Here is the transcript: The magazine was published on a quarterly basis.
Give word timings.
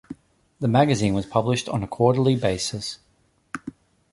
The 0.59 0.67
magazine 0.67 1.13
was 1.13 1.27
published 1.27 1.69
on 1.69 1.83
a 1.83 1.87
quarterly 1.87 2.35
basis. 2.35 2.97